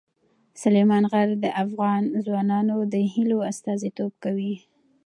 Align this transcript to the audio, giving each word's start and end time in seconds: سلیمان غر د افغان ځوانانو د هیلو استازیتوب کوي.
سلیمان 0.61 1.03
غر 1.11 1.29
د 1.43 1.45
افغان 1.63 2.03
ځوانانو 2.25 2.77
د 2.93 2.95
هیلو 3.13 3.37
استازیتوب 3.51 4.11
کوي. 4.23 4.55